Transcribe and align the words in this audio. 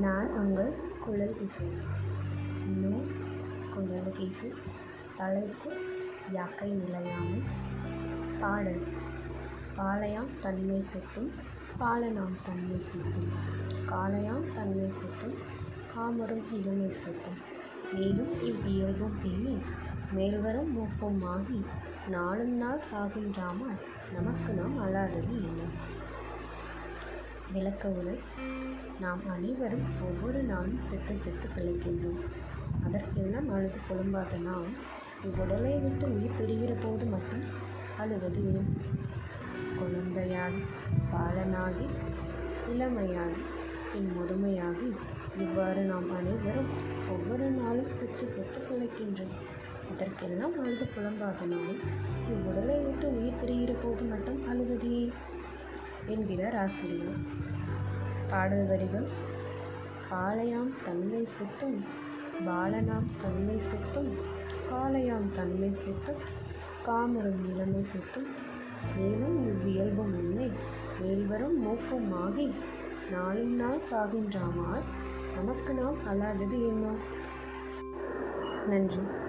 நான் 0.00 0.28
உங்கள் 0.28 0.72
குழல் 1.04 1.40
இசை. 1.42 1.66
இன்னும் 2.66 3.10
குழல் 3.74 4.18
இசை 4.18 4.52
தலைப்பு 5.16 5.70
யாக்கை 6.32 6.70
நிலையாமை 6.72 7.42
பாடல். 8.40 8.84
பாலையாம் 9.78 10.32
தன்மை 10.42 10.82
சுட்டும் 10.82 11.30
பாலனாம் 11.80 12.36
தன்மை 12.46 12.80
சுட்டும். 12.80 13.28
காலையாம் 13.86 14.54
தன்மை 14.54 14.90
சுட்டும் 14.90 15.36
காமரும் 15.94 16.46
இளமை 16.52 16.92
சுட்டும். 16.92 17.40
மேலும் 17.92 18.32
இவ்வியல்பும் 18.42 19.18
பேணி 19.22 19.58
மேல்வரும் 20.14 20.72
மூப்பும் 20.72 21.24
ஆகி 21.24 21.64
நாளும் 22.08 22.56
நாள் 22.56 22.82
சாகின்றாமல் 22.92 23.78
நமக்கு 24.14 24.52
நாம் 24.52 24.78
அழாதது 24.86 25.32
இல்லை. 25.42 25.68
விளக்க 27.52 27.88
உரை 27.88 28.18
நாம் 29.00 29.20
அனைவரும் 29.28 29.84
ஒவ்வொரு 30.02 30.42
நாளும் 30.42 30.80
செத்து 30.80 31.16
செத்து 31.16 31.48
பிழைக்கின்றோம். 31.56 32.20
அதற்கெல்லாம் 32.84 33.48
அழுது 33.50 33.78
புலம்பாத 33.88 34.38
நாம் 34.38 34.70
உடலை 35.40 35.78
விட்டு 35.78 36.14
உயிர் 36.14 36.36
பெறுகிற 36.38 36.72
போது 36.74 37.04
மட்டும் 37.04 37.44
அழுவது 37.98 38.54
ஏன்? 38.54 38.70
குழந்தையாகி 39.78 40.62
பாலனாகி 41.12 41.86
இளமையாகி 42.68 43.42
பின் 43.92 44.10
முதுமையாகி 44.16 44.88
இவ்வாறு 45.38 45.82
நாம் 45.82 46.10
அனைவரும் 46.10 46.70
ஒவ்வொரு 47.08 47.50
நாளும் 47.50 47.94
செத்து 47.94 48.26
செத்து 48.26 48.60
பிழைக்கின்றோம். 48.60 49.34
அதற்கெல்லாம் 49.90 50.60
அழுது 50.60 50.86
புலம்பாத 50.96 51.46
நாம் 51.46 51.76
இவ்வுடலை 52.28 52.84
விட்டு 52.84 53.20
உயிர் 53.20 53.40
பெறுகிற 53.40 53.72
போது 53.72 54.04
மட்டும் 54.04 54.46
அழுவது 54.48 54.75
என்கிறார் 56.06 56.56
ஆசிரியர் 56.56 57.44
பாடல் 58.28 58.66
வரிகள். 58.66 59.08
பாலையாம் 60.10 60.72
தன்மை 60.84 61.28
சித்தும் 61.38 61.84
பாலனாம் 62.46 63.08
தன்மை 63.22 63.56
சித்தும் 63.56 64.10
காலையாம் 64.70 65.32
தன்மை 65.32 65.68
சித்தும் 65.68 66.22
காமரும் 66.86 67.54
இளமை 67.54 67.84
சித்தும். 67.92 68.28
மேலும் 68.96 69.46
இவ்வியல்பும் 69.46 70.18
இல்லை. 70.18 70.50
மேல்வரும் 71.00 71.60
மூப்பும் 71.60 72.12
ஆகி 72.12 72.54
நாளும் 73.10 73.56
நாள் 73.56 73.80
சாகின்றாமால் 73.90 74.82
நமக்கு 75.36 75.74
நாம் 75.74 75.96
அல்லாதது 76.06 76.66
என்ன? 76.66 76.94
நன்றி. 78.66 79.24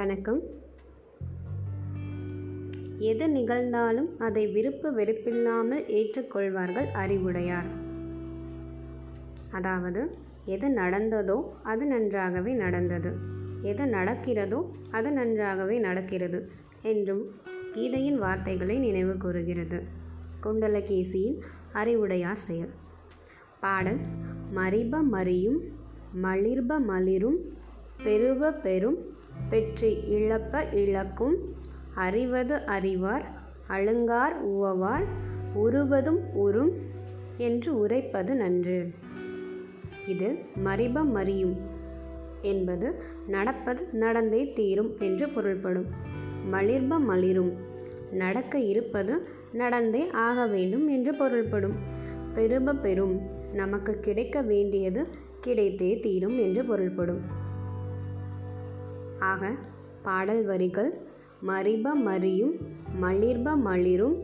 வணக்கம். 0.00 0.40
எது 2.98 3.26
நிகழ்ந்தாலும் 3.28 4.18
அதை 4.18 4.46
விருப்பு 4.46 4.94
வெறுப்பில்லாமல் 4.96 5.84
ஏற்றுக்கொள்வார்கள் 5.88 6.86
அறிவுடையார். 6.92 7.66
அதாவது 9.50 10.16
எது 10.44 10.68
நடந்ததோ 10.68 11.44
அது 11.62 11.86
நன்றாகவே 11.86 12.52
நடந்தது. 12.54 13.12
எது 13.62 13.84
நடக்கிறதோ 13.84 14.64
அது 14.90 15.12
நன்றாகவே 15.12 15.78
நடக்கிறது 15.78 16.48
என்றும் 16.82 17.24
கீதையின் 17.74 18.18
வார்த்தைகளை 18.18 18.78
நினைவு 18.78 19.16
கூறுகிறது. 19.16 19.82
குண்டலகேசியின் 20.42 21.38
அறிவுடையார் 21.72 22.44
செயல். 22.48 22.70
பாடல் 23.60 23.98
மறிப 24.54 25.02
மறியும் 25.12 25.60
மலிர்ப 26.22 26.80
மலிரும் 26.80 27.40
பெருவ 28.04 28.60
பெரும் 28.60 29.18
பெற்றி 29.50 29.90
இழப்ப 30.16 30.62
இழக்கும். 30.72 31.36
அறிவது 31.94 32.56
அறிவார் 32.66 33.24
அழுங்கார் 33.66 34.36
உவவார் 34.42 35.06
உருவதும் 35.54 36.20
உறும் 36.34 36.72
என்று 37.36 37.78
உரைப்பது 37.78 38.34
நன்று. 38.34 38.78
இது 40.06 40.28
மறிப 40.64 41.04
மறியும் 41.14 41.56
என்பது 42.42 43.02
நடப்பது 43.26 43.88
நடந்தே 43.92 44.52
தீரும் 44.52 44.92
என்று 44.98 45.28
பொருள்படும். 45.28 45.88
மலிர்ப 46.52 46.98
மலிரும் 47.00 47.52
நடக்க 48.12 48.58
இருப்பது 48.58 49.14
நடந்தே 49.52 50.10
ஆக 50.10 50.46
வேண்டும் 50.46 50.88
என்று 50.88 51.14
பொருள்படும். 51.14 51.76
பெருப 52.34 52.74
பெரும் 52.80 53.20
நமக்கு 53.52 53.92
கிடைக்க 54.00 54.42
வேண்டியது 54.42 55.06
கிடைத்தே 55.46 56.00
தீரும் 56.00 56.38
என்று 56.38 56.64
பொருள்படும். 56.64 57.48
ஆக 59.20 59.52
பாடல் 60.02 60.44
வரிகள் 60.44 60.92
மறிப 61.46 61.90
மறியும் 62.04 62.52
மலிர்ப 63.00 63.56
மலிரும் 63.56 64.16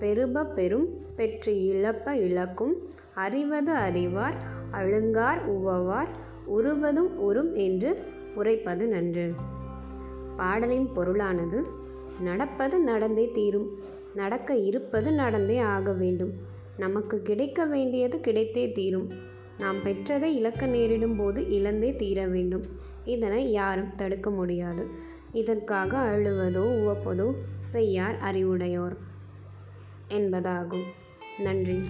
பெருப 0.00 0.54
பெரும் 0.54 0.88
பெற்று 1.16 1.52
இழப்ப 1.54 2.16
இழக்கும் 2.16 2.74
அறிவது 3.14 3.72
அறிவார் 3.72 4.36
அழுங்கார் 4.70 5.46
உவவார் 5.46 6.08
உருவதும் 6.46 7.16
உறும் 7.16 7.54
என்று 7.54 8.02
உரைப்பது 8.34 8.88
நன்று. 8.88 9.34
பாடலின் 10.36 10.88
பொருளானது 10.96 11.62
நடப்பது 12.20 12.80
நடந்தே 12.80 13.30
தீரும் 13.30 13.68
நடக்க 14.14 14.54
இருப்பது 14.54 15.12
நடந்தே 15.12 15.58
ஆக 15.58 15.92
வேண்டும். 15.92 16.32
நமக்கு 16.76 17.22
கிடைக்க 17.22 17.66
வேண்டியது 17.66 18.18
கிடைத்தே 18.18 18.72
தீரும். 18.72 19.10
நாம் 19.58 19.76
பெற்றதை 19.76 20.22
இழக்க 20.22 20.66
நேரிடும் 20.66 21.16
போது 21.16 21.48
இழந்தே 21.48 21.96
தீர 21.96 22.26
வேண்டும். 22.26 22.62
இதனை 23.04 23.52
யாரும் 23.52 23.94
தடுக்க 23.96 24.30
முடியாது. 24.30 24.88
இதற்காக 25.32 25.98
அழுவதோ 25.98 26.64
உவப்பதோ 26.82 27.34
செய்யார் 27.60 28.16
அறிவுடையோர் 28.20 28.96
என்பதாகும். 30.08 30.84
நன்றி. 31.38 31.80